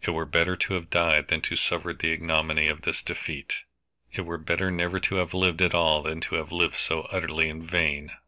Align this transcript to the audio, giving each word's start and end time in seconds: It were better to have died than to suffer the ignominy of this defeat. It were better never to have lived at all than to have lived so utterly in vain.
It 0.00 0.10
were 0.12 0.26
better 0.26 0.54
to 0.54 0.74
have 0.74 0.90
died 0.90 1.26
than 1.26 1.40
to 1.40 1.56
suffer 1.56 1.92
the 1.92 2.12
ignominy 2.12 2.68
of 2.68 2.82
this 2.82 3.02
defeat. 3.02 3.54
It 4.12 4.20
were 4.20 4.38
better 4.38 4.70
never 4.70 5.00
to 5.00 5.16
have 5.16 5.34
lived 5.34 5.60
at 5.60 5.74
all 5.74 6.02
than 6.04 6.20
to 6.20 6.36
have 6.36 6.52
lived 6.52 6.76
so 6.76 7.08
utterly 7.10 7.48
in 7.48 7.66
vain. 7.66 8.12